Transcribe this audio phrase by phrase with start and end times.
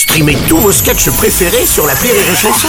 [0.00, 2.68] Streamez tous vos sketchs préférés sur la Rire et Chanson.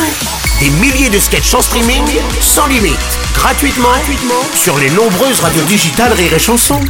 [0.59, 2.03] Des milliers de sketchs en streaming,
[2.41, 2.99] sans limite,
[3.33, 6.81] gratuitement, gratuitement sur les nombreuses radios digitales Rire et Chanson.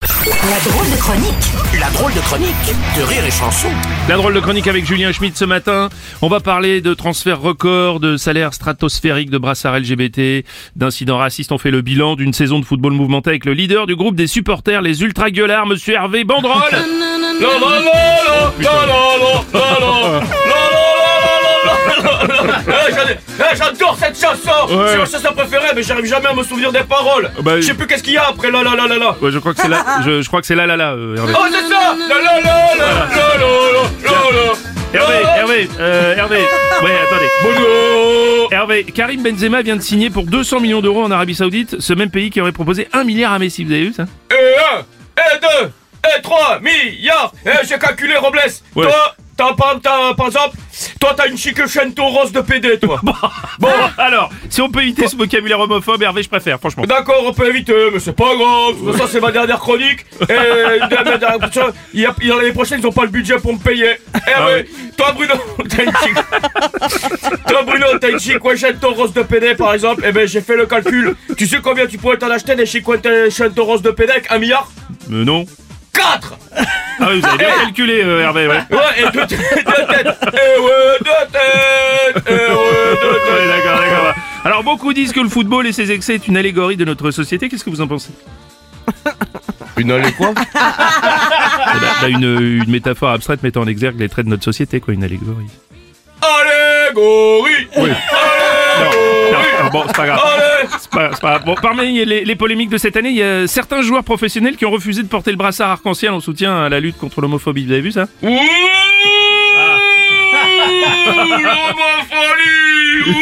[0.00, 3.68] La drôle de chronique La drôle de chronique de Rire et Chanson.
[4.08, 5.90] La drôle de chronique avec Julien Schmidt ce matin.
[6.22, 11.52] On va parler de transferts records, de salaires stratosphériques, de brassards LGBT, d'incidents racistes.
[11.52, 14.26] On fait le bilan d'une saison de football mouvementé avec le leader du groupe des
[14.26, 16.62] supporters, les ultra gueulards, monsieur Hervé Bandrol.
[17.40, 19.18] la la la la
[19.80, 20.20] la
[23.56, 27.30] J'adore cette chanson C'est ma chanson préférée mais j'arrive jamais à me souvenir des paroles
[27.56, 29.54] Je sais plus qu'est-ce qu'il y a après la la la la la Je crois
[29.54, 32.40] que c'est là je, crois que c'est là la la Oh c'est ça La la
[32.40, 33.08] la la
[34.90, 37.28] Hervé, Hervé, Hervé, ouais, attendez.
[37.42, 41.92] Bonjour Hervé, Karim Benzema vient de signer pour 200 millions d'euros en Arabie Saoudite, ce
[41.92, 44.56] même pays qui aurait proposé 1 milliard à Messi, vous avez vu ça Et
[45.20, 45.70] 1 Et 2
[46.04, 48.38] et trois milliards Et j'ai calculé Robles
[48.76, 48.84] Ouais.
[48.86, 50.56] Toi, t'as par, t'as- par exemple,
[51.00, 53.00] toi t'as une chic chaîne rose de PD toi
[53.58, 56.84] Bon, alors, si on peut éviter ce vocabulaire homophobe, Hervé, je préfère, franchement.
[56.86, 58.96] D'accord, on peut éviter, mais c'est pas grave.
[58.96, 60.06] Ça, c'est ma dernière chronique.
[60.28, 60.78] Et
[62.28, 63.96] l'année prochaine, ils ont pas le budget pour me payer.
[64.14, 64.66] Eh Ah ouais.
[64.96, 65.34] toi, Bruno,
[65.68, 66.14] t'as une chic.
[67.48, 70.02] toi, Bruno, t'as une chic Washington rose de PD, par exemple.
[70.06, 71.16] Eh ben, j'ai fait le calcul.
[71.36, 74.38] Tu sais combien tu pourrais t'en acheter des chic Washington rose de PD avec un
[74.38, 74.70] milliard?
[75.10, 75.44] Euh, non.
[75.92, 76.34] 4
[77.00, 78.62] Ah oui, vous avez bien calculé, euh, Hervé, ouais.
[78.70, 80.06] Ouais, et deux têtes, deux têtes.
[80.22, 82.16] Ouais, deux têtes.
[82.16, 82.32] Ouais, deux têtes.
[82.32, 84.14] Ouais, d'accord, d'accord.
[84.44, 87.48] Alors, beaucoup disent que le football et ses excès est une allégorie de notre société.
[87.48, 88.10] Qu'est-ce que vous en pensez?
[89.76, 90.30] Une allée quoi?
[90.36, 94.80] Eh ben, bah, une, une métaphore abstraite mettant en exergue les traits de notre société,
[94.80, 95.46] quoi, une allégorie.
[96.22, 97.90] Allégorie Oui.
[97.90, 98.84] Non,
[99.32, 100.20] non, non, bon, c'est pas grave.
[100.90, 101.38] Pas, pas.
[101.38, 104.64] Bon, parmi les, les polémiques de cette année, il y a certains joueurs professionnels qui
[104.66, 107.66] ont refusé de porter le brassard arc-en-ciel en soutien à la lutte contre l'homophobie.
[107.66, 108.06] Vous avez vu ça?
[108.22, 108.38] Ouh
[111.68, 113.14] L'homopholie Ouh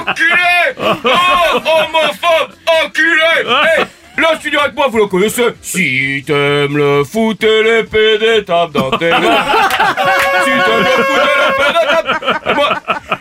[0.00, 2.52] Enculé Oh Homophobe
[2.84, 3.84] Enculé Hey
[4.18, 5.46] Là, studio avec moi, vous le connaissez.
[5.62, 11.38] Si t'aimes le foot et les PD, tape dans tes si t'aimes le foot et
[11.40, 12.54] les PD, tape...
[12.54, 12.68] Moi,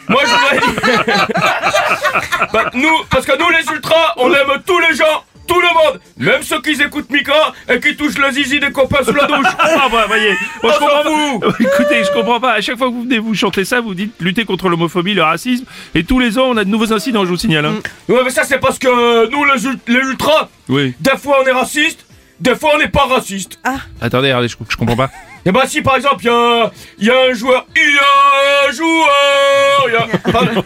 [0.09, 1.25] moi, je voudrais dire...
[2.53, 6.00] Bah, nous, parce que nous, les ultras, on aime tous les gens, tout le monde.
[6.17, 9.47] Même ceux qui écoutent Mika et qui touchent le zizi des copains sous la douche.
[9.59, 11.03] Ah bah voyez, Bon, je comprends
[11.39, 11.47] pas.
[11.59, 12.53] Écoutez, je comprends pas.
[12.53, 15.23] À chaque fois que vous venez vous chanter ça, vous dites lutter contre l'homophobie, le
[15.23, 17.66] racisme, et tous les ans on a de nouveaux incidents, je vous signale.
[17.66, 17.75] Hein.
[18.09, 20.94] Ouais, mais ça, c'est parce que nous, les, ul- les ultras, Oui.
[21.00, 22.06] des fois on est raciste,
[22.39, 23.59] des fois on n'est pas raciste.
[24.01, 25.09] Attendez, regardez, je, je comprends pas.
[25.45, 27.97] Et bah, si par exemple, il y a, il y a un joueur, il y
[27.97, 29.09] a un joueur,
[29.88, 30.31] il y a.
[30.31, 30.64] Pardon.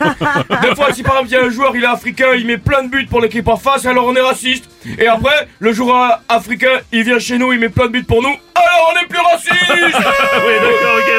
[0.61, 2.57] des fois, si par exemple, il y a un joueur, il est africain, il met
[2.57, 4.65] plein de buts pour l'équipe en face, alors on est raciste.
[4.99, 8.21] Et après, le joueur africain, il vient chez nous, il met plein de buts pour
[8.21, 9.53] nous, alors on est plus raciste!
[9.69, 11.11] oui, d'accord, ok,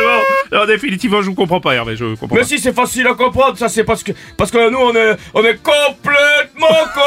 [0.51, 0.57] bon.
[0.57, 2.47] Non, définitivement, je vous comprends pas, Hervé, je comprends Mais pas.
[2.47, 5.43] si c'est facile à comprendre, ça c'est parce que parce que nous on est on
[5.45, 7.01] est complètement con,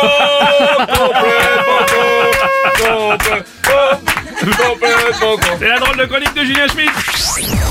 [0.87, 3.17] complètement con, complètement,
[4.69, 5.55] complètement con.
[5.59, 7.68] C'est la drôle de chronique de Julien Schmidt.